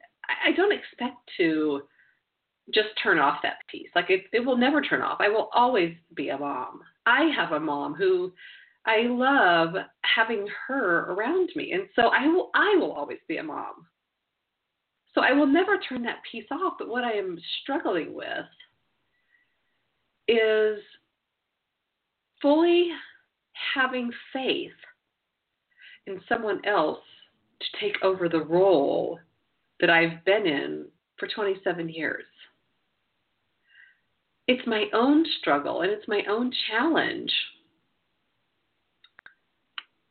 [0.46, 1.82] I don't expect to
[2.74, 3.90] just turn off that piece.
[3.96, 5.18] Like it, it will never turn off.
[5.20, 6.82] I will always be a mom.
[7.06, 8.32] I have a mom who
[8.86, 11.74] I love having her around me.
[11.74, 13.86] And so I will I will always be a mom.
[15.14, 18.46] So I will never turn that piece off, but what I am struggling with
[20.28, 20.80] is
[22.42, 22.90] fully
[23.76, 24.72] having faith
[26.08, 27.00] in someone else
[27.60, 29.20] to take over the role
[29.80, 30.86] that I've been in
[31.18, 32.24] for 27 years
[34.50, 37.32] it's my own struggle and it's my own challenge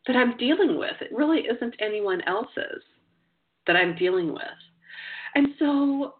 [0.06, 0.94] that I'm dealing with.
[1.00, 2.84] It really isn't anyone else's
[3.66, 4.42] that I'm dealing with.
[5.34, 6.14] And so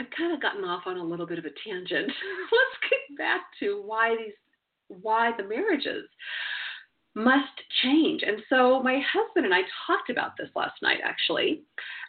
[0.00, 2.10] I've kind of gotten off on a little bit of a tangent.
[2.52, 4.34] Let's get back to why these
[5.02, 6.04] why the marriages
[7.14, 8.22] must change.
[8.26, 11.62] And so my husband and I talked about this last night actually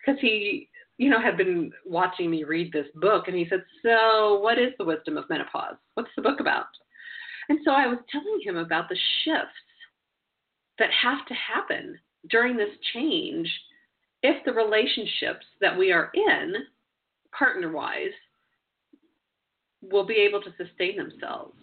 [0.05, 4.39] because he you know, had been watching me read this book, and he said, So,
[4.39, 5.77] what is the wisdom of menopause?
[5.93, 6.65] What's the book about?
[7.47, 9.55] And so I was telling him about the shifts
[10.77, 11.97] that have to happen
[12.29, 13.49] during this change
[14.23, 16.53] if the relationships that we are in,
[17.37, 18.11] partner wise,
[19.81, 21.55] will be able to sustain themselves.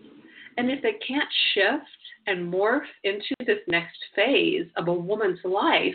[0.56, 1.84] And if they can't shift
[2.26, 5.94] and morph into this next phase of a woman's life,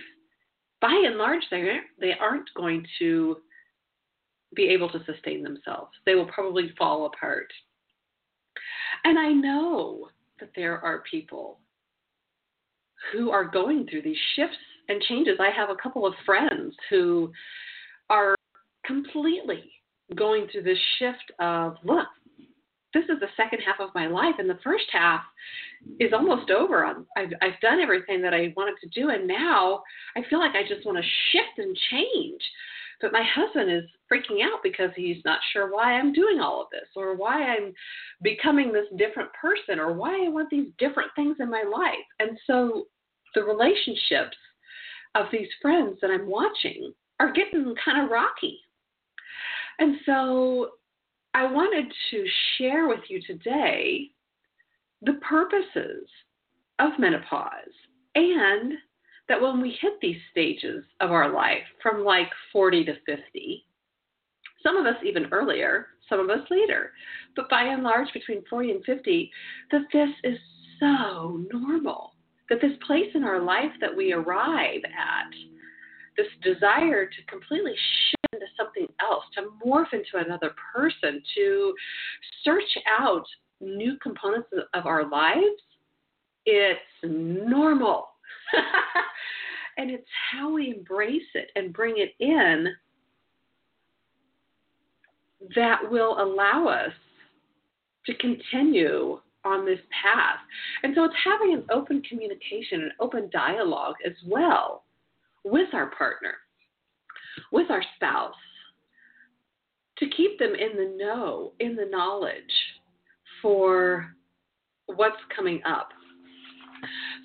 [0.81, 3.37] by and large, they they aren't going to
[4.55, 5.91] be able to sustain themselves.
[6.05, 7.51] They will probably fall apart.
[9.03, 11.59] And I know that there are people
[13.11, 14.57] who are going through these shifts
[14.89, 15.37] and changes.
[15.39, 17.31] I have a couple of friends who
[18.09, 18.35] are
[18.85, 19.71] completely
[20.15, 22.07] going through this shift of look,
[22.93, 25.21] this is the second half of my life, and the first half
[25.99, 26.85] is almost over.
[26.85, 29.81] I've, I've done everything that I wanted to do, and now
[30.17, 32.41] I feel like I just want to shift and change.
[32.99, 36.67] But my husband is freaking out because he's not sure why I'm doing all of
[36.71, 37.73] this, or why I'm
[38.21, 42.05] becoming this different person, or why I want these different things in my life.
[42.19, 42.85] And so
[43.35, 44.35] the relationships
[45.15, 48.59] of these friends that I'm watching are getting kind of rocky.
[49.79, 50.71] And so
[51.33, 52.25] I wanted to
[52.57, 54.09] share with you today
[55.01, 56.07] the purposes
[56.79, 57.51] of menopause
[58.15, 58.73] and
[59.27, 63.65] that when we hit these stages of our life from like 40 to 50,
[64.61, 66.91] some of us even earlier, some of us later,
[67.35, 69.31] but by and large between 40 and 50,
[69.71, 70.37] that this is
[70.79, 72.13] so normal.
[72.51, 75.31] That this place in our life that we arrive at,
[76.17, 81.73] this desire to completely shift into something else, to morph into another person, to
[82.43, 83.25] search out
[83.61, 85.61] new components of our lives,
[86.45, 88.09] it's normal.
[89.77, 92.67] and it's how we embrace it and bring it in
[95.55, 96.93] that will allow us
[98.05, 100.39] to continue on this path.
[100.83, 104.83] And so it's having an open communication, an open dialogue as well
[105.43, 106.35] with our partner
[107.51, 108.35] with our spouse
[109.97, 112.33] to keep them in the know, in the knowledge
[113.41, 114.15] for
[114.87, 115.89] what's coming up.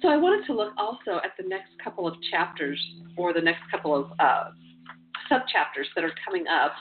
[0.03, 2.83] So I wanted to look also at the next couple of chapters
[3.17, 4.51] or the next couple of uh,
[5.29, 6.73] sub chapters that are coming up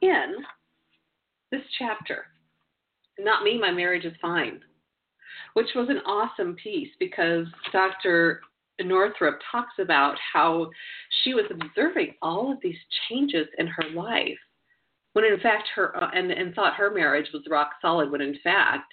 [0.00, 0.36] in
[1.52, 2.24] this chapter.
[3.22, 4.60] Not me, my marriage is fine,
[5.54, 8.40] which was an awesome piece because Dr.
[8.80, 10.70] Northrup talks about how
[11.22, 12.78] she was observing all of these
[13.08, 14.38] changes in her life
[15.12, 18.38] when in fact her uh, and, and thought her marriage was rock solid when in
[18.42, 18.92] fact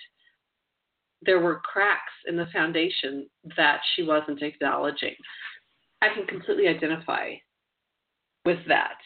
[1.21, 5.15] there were cracks in the foundation that she wasn't acknowledging.
[6.01, 7.31] I can completely identify
[8.45, 8.97] with that.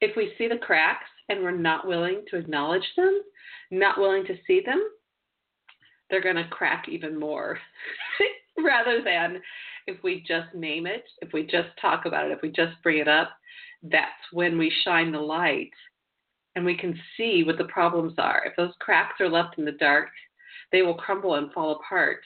[0.00, 3.22] If we see the cracks and we're not willing to acknowledge them,
[3.70, 4.82] not willing to see them,
[6.10, 7.58] they're going to crack even more
[8.58, 9.40] rather than
[9.86, 12.98] if we just name it, if we just talk about it, if we just bring
[12.98, 13.30] it up,
[13.82, 15.70] that's when we shine the light
[16.56, 18.42] and we can see what the problems are.
[18.44, 20.08] If those cracks are left in the dark,
[20.72, 22.20] they will crumble and fall apart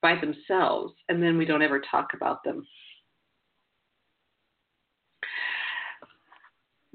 [0.00, 2.66] by themselves, and then we don't ever talk about them.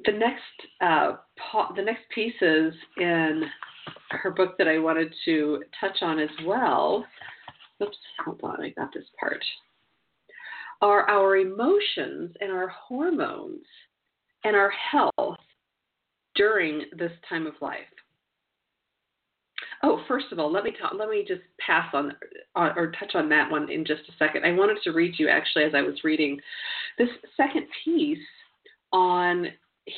[0.05, 0.41] The next,
[0.81, 1.17] uh,
[1.75, 3.43] the next pieces in
[4.12, 7.05] her book that I wanted to touch on as well.
[7.81, 9.43] Oops, hold on, I got this part
[10.81, 13.65] are our emotions and our hormones
[14.43, 15.38] and our health
[16.36, 17.79] during this time of life.
[19.83, 22.13] Oh, first of all, let me talk, let me just pass on
[22.55, 24.43] or touch on that one in just a second.
[24.43, 26.39] I wanted to read you actually as I was reading
[26.97, 28.17] this second piece
[28.91, 29.47] on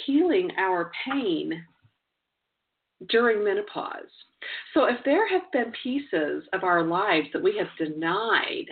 [0.06, 1.64] healing our pain
[3.10, 4.12] during menopause.
[4.74, 8.66] So if there have been pieces of our lives that we have denied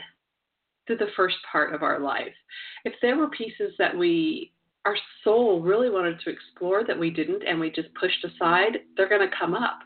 [0.87, 2.33] through the first part of our life.
[2.85, 4.53] If there were pieces that we,
[4.85, 9.09] our soul really wanted to explore that we didn't and we just pushed aside, they're
[9.09, 9.79] going to come up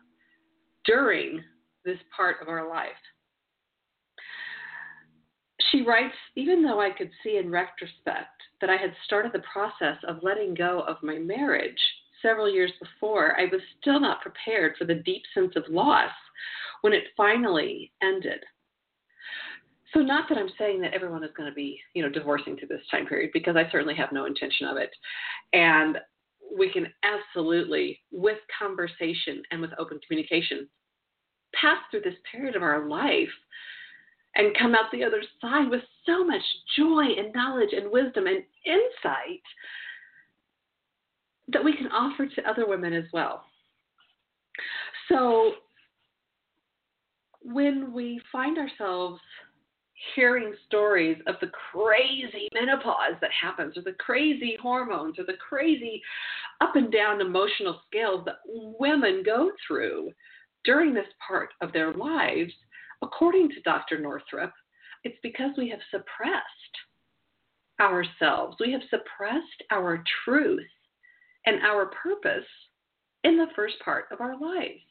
[0.86, 1.44] during
[1.84, 2.90] this part of our life.
[5.70, 9.98] She writes, even though I could see in retrospect that I had started the process
[10.08, 11.80] of letting go of my marriage
[12.22, 16.12] several years before, I was still not prepared for the deep sense of loss
[16.82, 18.44] when it finally ended.
[19.94, 22.70] So not that I'm saying that everyone is going to be, you know, divorcing through
[22.70, 24.90] this time period because I certainly have no intention of it.
[25.54, 25.98] And
[26.58, 30.68] we can absolutely, with conversation and with open communication,
[31.54, 33.30] pass through this period of our life
[34.36, 36.42] and come out the other side with so much
[36.78, 39.42] joy and knowledge and wisdom and insight
[41.50, 43.44] that we can offer to other women as well.
[45.10, 45.54] So
[47.44, 49.20] when we find ourselves
[50.16, 56.02] hearing stories of the crazy menopause that happens, or the crazy hormones, or the crazy
[56.60, 58.38] up and down emotional scales that
[58.80, 60.12] women go through
[60.64, 62.54] during this part of their lives,
[63.02, 64.00] according to Dr.
[64.00, 64.54] Northrup,
[65.04, 66.46] it's because we have suppressed
[67.80, 68.58] ourselves.
[68.60, 70.62] We have suppressed our truth
[71.46, 72.46] and our purpose
[73.24, 74.82] in the first part of our lives.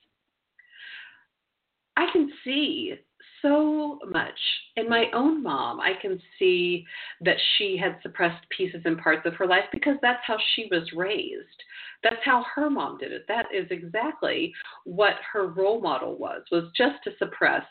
[1.97, 2.95] I can see
[3.43, 4.39] so much
[4.77, 5.81] in my own mom.
[5.81, 6.85] I can see
[7.21, 10.89] that she had suppressed pieces and parts of her life because that's how she was
[10.95, 11.63] raised.
[12.03, 13.25] That's how her mom did it.
[13.29, 14.53] That is exactly
[14.85, 17.65] what her role model was, was just to suppress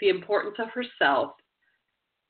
[0.00, 1.32] the importance of herself,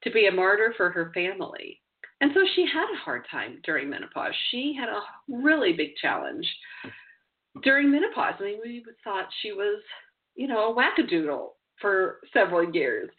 [0.02, 1.80] to be a martyr for her family.
[2.20, 4.32] And so she had a hard time during menopause.
[4.50, 6.46] She had a really big challenge
[7.62, 8.34] during menopause.
[8.40, 9.82] I mean, we thought she was,
[10.34, 11.48] you know, a wackadoodle
[11.80, 13.10] for several years.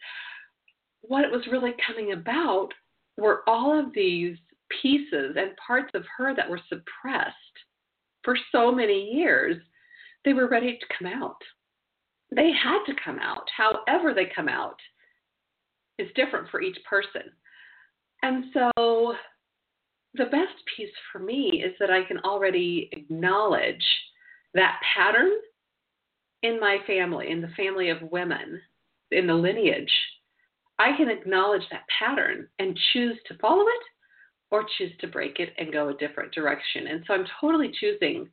[1.02, 2.68] What it was really coming about
[3.16, 4.36] were all of these
[4.82, 7.34] pieces and parts of her that were suppressed
[8.24, 9.56] for so many years.
[10.24, 11.40] They were ready to come out.
[12.34, 13.48] They had to come out.
[13.56, 14.76] However, they come out
[15.98, 17.22] is different for each person.
[18.22, 19.14] And so
[20.14, 23.84] the best piece for me is that I can already acknowledge
[24.54, 25.30] that pattern
[26.42, 28.60] in my family, in the family of women,
[29.10, 29.92] in the lineage.
[30.78, 33.82] I can acknowledge that pattern and choose to follow it
[34.50, 36.86] or choose to break it and go a different direction.
[36.86, 38.28] And so I'm totally choosing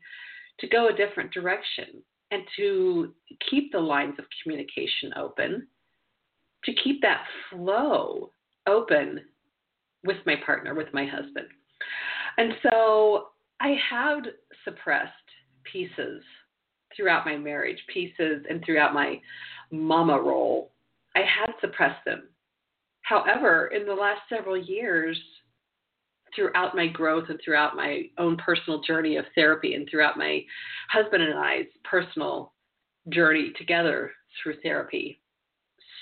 [0.59, 3.13] to go a different direction and to
[3.49, 5.67] keep the lines of communication open,
[6.63, 8.31] to keep that flow
[8.67, 9.21] open
[10.03, 11.47] with my partner, with my husband.
[12.37, 13.27] And so
[13.59, 14.31] I had
[14.63, 15.11] suppressed
[15.71, 16.23] pieces
[16.95, 19.19] throughout my marriage, pieces and throughout my
[19.71, 20.71] mama role.
[21.15, 22.23] I had suppressed them.
[23.01, 25.17] However, in the last several years,
[26.35, 30.43] throughout my growth and throughout my own personal journey of therapy and throughout my
[30.89, 32.53] husband and I's personal
[33.09, 34.11] journey together
[34.41, 35.19] through therapy,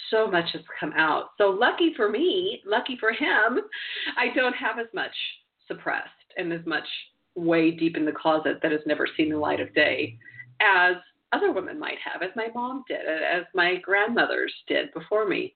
[0.10, 1.30] so much has come out.
[1.38, 3.60] So lucky for me, lucky for him,
[4.18, 5.16] I don't have as much
[5.68, 6.88] suppressed and as much
[7.36, 10.18] way deep in the closet that has never seen the light of day
[10.62, 10.96] as
[11.32, 15.56] other women might have, as my mom did, as my grandmothers did before me.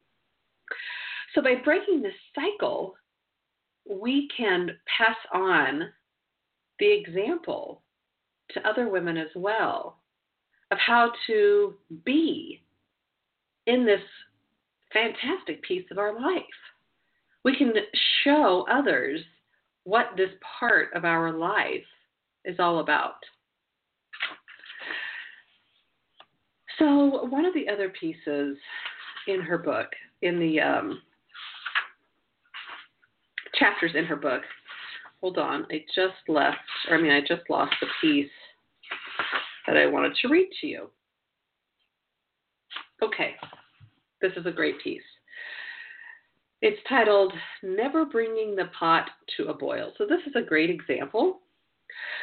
[1.36, 2.96] So by breaking this cycle,
[3.90, 5.90] we can pass on
[6.80, 7.82] the example
[8.52, 9.98] to other women as well
[10.72, 11.76] of how to
[12.06, 12.62] be
[13.66, 14.02] in this
[14.94, 16.44] fantastic piece of our life.
[17.44, 17.74] We can
[18.24, 19.22] show others
[19.84, 20.30] what this
[20.60, 21.86] part of our life
[22.46, 23.16] is all about.
[26.80, 28.58] So, one of the other pieces
[29.28, 29.88] in her book,
[30.22, 31.02] in the um,
[33.58, 34.42] chapters in her book,
[35.22, 36.58] hold on, I just left,
[36.90, 38.30] or I mean, I just lost the piece
[39.66, 40.90] that I wanted to read to you.
[43.04, 43.36] Okay,
[44.22, 45.02] this is a great piece.
[46.62, 49.94] It's titled Never Bringing the Pot to a Boil.
[49.98, 51.42] So, this is a great example.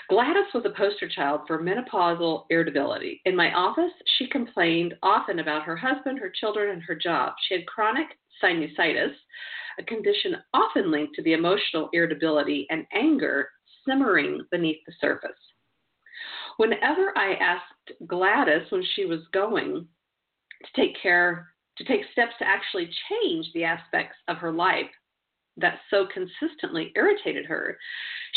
[0.08, 3.20] Gladys was a poster child for menopausal irritability.
[3.24, 7.34] In my office, she complained often about her husband, her children, and her job.
[7.46, 8.08] She had chronic
[8.42, 9.14] sinusitis,
[9.78, 13.48] a condition often linked to the emotional irritability and anger
[13.86, 15.30] simmering beneath the surface.
[16.56, 19.86] Whenever I asked Gladys when she was going
[20.64, 21.48] to take care
[21.78, 24.90] to take steps to actually change the aspects of her life
[25.56, 27.76] that so consistently irritated her,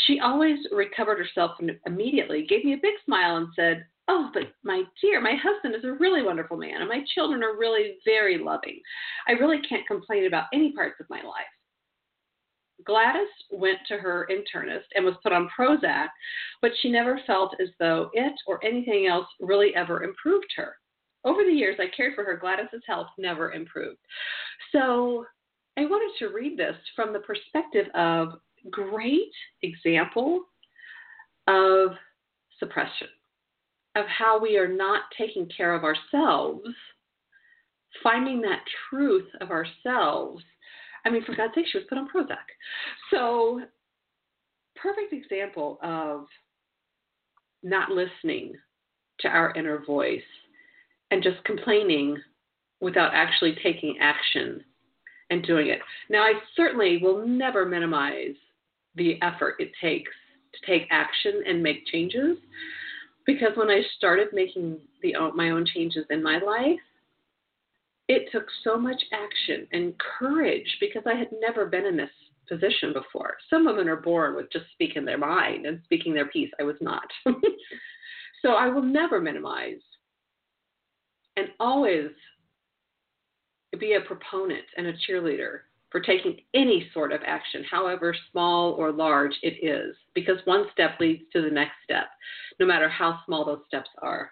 [0.06, 1.52] she always recovered herself
[1.86, 5.84] immediately, gave me a big smile, and said, Oh, but my dear, my husband is
[5.84, 8.80] a really wonderful man, and my children are really very loving.
[9.28, 11.46] I really can't complain about any parts of my life.
[12.86, 16.08] Gladys went to her internist and was put on Prozac,
[16.62, 20.76] but she never felt as though it or anything else really ever improved her.
[21.24, 23.98] Over the years I cared for her, Gladys's health never improved.
[24.72, 25.26] So
[25.76, 28.34] I wanted to read this from the perspective of
[28.70, 29.32] great
[29.62, 30.44] example
[31.48, 31.90] of
[32.58, 33.08] suppression,
[33.98, 36.68] of how we are not taking care of ourselves,
[38.02, 40.42] finding that truth of ourselves.
[41.04, 42.36] I mean, for God's sake, she was put on Prozac.
[43.10, 43.60] So,
[44.76, 46.26] perfect example of
[47.62, 48.54] not listening
[49.20, 50.20] to our inner voice
[51.10, 52.16] and just complaining
[52.80, 54.62] without actually taking action
[55.30, 55.80] and doing it.
[56.08, 58.36] Now, I certainly will never minimize
[58.94, 60.12] the effort it takes
[60.54, 62.38] to take action and make changes
[63.28, 66.80] because when I started making the my own changes in my life,
[68.08, 72.08] it took so much action and courage because I had never been in this
[72.48, 73.36] position before.
[73.50, 76.50] Some women are born with just speaking their mind and speaking their piece.
[76.58, 77.04] I was not.
[78.42, 79.82] so I will never minimize
[81.36, 82.08] and always
[83.78, 85.58] be a proponent and a cheerleader
[85.90, 91.00] for taking any sort of action, however small or large it is, because one step
[91.00, 92.06] leads to the next step,
[92.60, 94.30] no matter how small those steps are.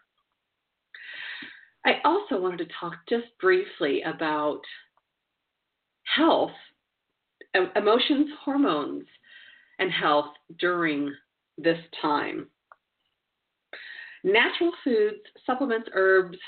[1.87, 4.61] I also wanted to talk just briefly about
[6.03, 6.51] health,
[7.75, 9.07] emotions, hormones,
[9.79, 11.15] and health during
[11.57, 12.49] this time.
[14.25, 16.39] Natural foods, supplements, herbs,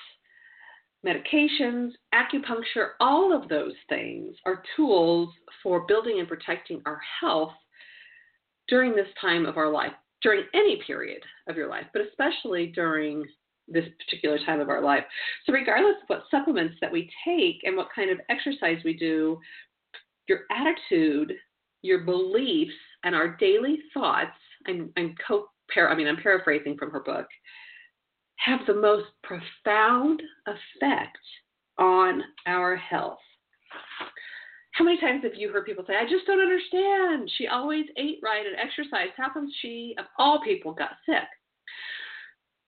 [1.07, 5.31] medications, acupuncture, all of those things are tools
[5.63, 7.53] for building and protecting our health
[8.69, 9.93] during this time of our life,
[10.23, 13.25] during any period of your life, but especially during
[13.69, 15.05] this particular time of our life.
[15.45, 19.39] So, regardless of what supplements that we take and what kind of exercise we do,
[20.27, 21.35] your attitude,
[21.83, 22.73] your beliefs,
[23.05, 24.37] and our daily thoughts,
[24.67, 27.27] I'm, I'm co I mean, I'm paraphrasing from her book,
[28.39, 31.19] have the most profound effect
[31.79, 33.19] on our health.
[34.73, 37.31] How many times have you heard people say, I just don't understand.
[37.37, 39.13] She always ate right and exercised.
[39.17, 41.27] How come she, of all people, got sick?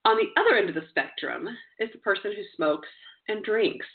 [0.04, 1.48] On the other end of the spectrum
[1.78, 2.88] is the person who smokes
[3.28, 3.86] and drinks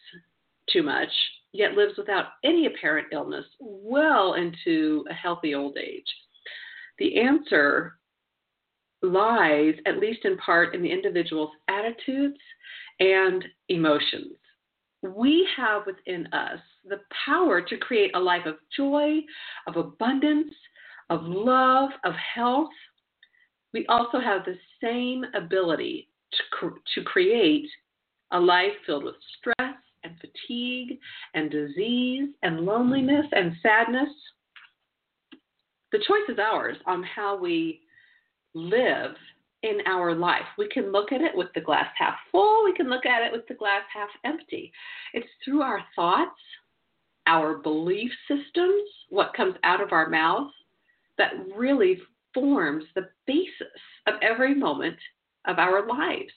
[0.72, 1.10] too much,
[1.52, 6.06] yet lives without any apparent illness well into a healthy old age.
[7.00, 7.98] The answer
[9.12, 12.39] lies, at least in part, in the individual's attitudes
[12.99, 14.38] and emotions.
[15.01, 19.20] We have within us the power to create a life of joy,
[19.68, 20.53] of abundance,
[21.10, 22.70] of love, of health.
[23.74, 26.10] We also have the same ability
[26.60, 27.68] to, to create
[28.32, 30.99] a life filled with stress and fatigue
[31.34, 34.10] and disease and loneliness and sadness.
[35.91, 37.82] The choice is ours on how we
[38.56, 39.12] live
[39.64, 40.45] in our life.
[40.58, 43.32] We can look at it with the glass half full, we can look at it
[43.32, 44.72] with the glass half empty.
[45.14, 46.39] It's through our thoughts,
[47.28, 50.51] our belief systems, what comes out of our mouth,
[51.18, 51.99] that really
[52.34, 54.97] forms the basis of every moment
[55.47, 56.32] of our lives.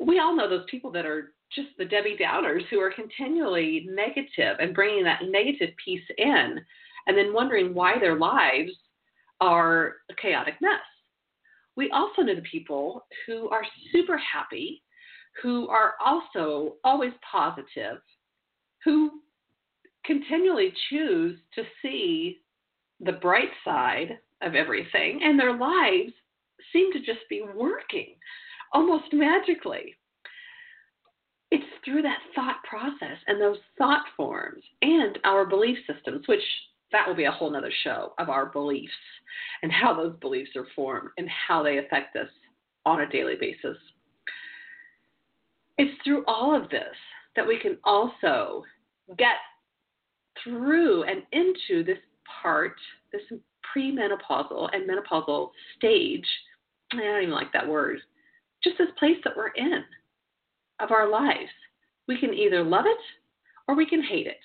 [0.00, 4.56] We all know those people that are just the Debbie Downers who are continually negative
[4.58, 6.58] and bringing that negative piece in
[7.06, 8.72] and then wondering why their lives
[9.40, 10.80] are a chaotic mess
[11.76, 14.82] we also know the people who are super happy,
[15.42, 17.98] who are also always positive,
[18.84, 19.10] who
[20.04, 22.40] continually choose to see
[23.00, 26.12] the bright side of everything, and their lives
[26.72, 28.14] seem to just be working
[28.72, 29.94] almost magically.
[31.50, 36.42] It's through that thought process and those thought forms and our belief systems, which
[36.92, 38.92] that will be a whole nother show of our beliefs
[39.62, 42.28] and how those beliefs are formed and how they affect us
[42.84, 43.76] on a daily basis.
[45.78, 46.94] It's through all of this
[47.34, 48.62] that we can also
[49.16, 49.36] get
[50.44, 51.98] through and into this
[52.42, 52.74] part,
[53.12, 53.22] this
[53.74, 56.26] premenopausal and menopausal stage.
[56.92, 57.98] I don't even like that word.
[58.62, 59.82] Just this place that we're in
[60.80, 61.50] of our lives.
[62.06, 62.98] We can either love it
[63.68, 64.36] or we can hate it.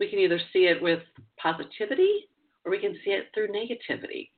[0.00, 1.00] We can either see it with
[1.40, 2.28] positivity
[2.64, 4.30] or we can see it through negativity.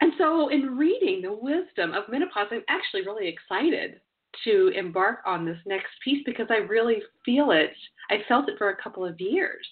[0.00, 4.00] And so, in reading the wisdom of menopause, I'm actually really excited
[4.42, 7.72] to embark on this next piece because I really feel it.
[8.10, 9.66] I felt it for a couple of years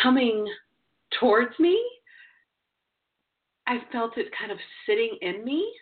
[0.00, 0.46] coming
[1.18, 1.80] towards me.
[3.66, 5.72] I felt it kind of sitting in me,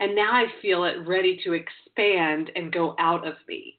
[0.00, 3.78] and now I feel it ready to expand and go out of me.